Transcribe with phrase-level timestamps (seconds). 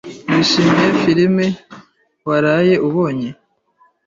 [0.31, 1.45] Wishimiye firime
[2.27, 3.29] waraye ubonye?